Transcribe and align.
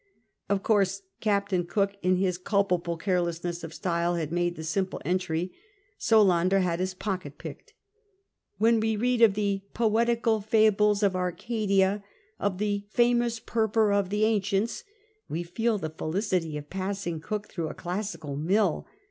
Of 0.49 0.63
course 0.63 1.03
Captain 1.19 1.63
Cook, 1.63 1.95
in 2.01 2.15
his 2.15 2.39
culpable 2.39 2.97
carelessness 2.97 3.63
of 3.63 3.71
style, 3.71 4.15
had 4.15 4.31
made 4.31 4.55
the 4.55 4.63
simple 4.63 4.99
entry, 5.05 5.53
Solander 5.99 6.61
had 6.61 6.79
his 6.79 6.95
pocket 6.95 7.37
picked." 7.37 7.75
When 8.57 8.79
we 8.79 8.95
read 8.95 9.21
of 9.21 9.35
the 9.35 9.61
"poetical 9.75 10.41
fables 10.41 11.03
of 11.03 11.15
Arcadia," 11.15 12.03
of 12.39 12.57
the 12.57 12.87
"fainous 12.91 13.39
Purpura 13.39 13.99
of 13.99 14.09
the 14.09 14.25
Ancients," 14.25 14.83
we 15.29 15.43
feel 15.43 15.77
the 15.77 15.91
felicity 15.91 16.57
of 16.57 16.71
passing 16.71 17.19
Cook 17.19 17.47
through 17.47 17.69
a 17.69 17.75
classical 17.75 18.35
mill. 18.35 18.87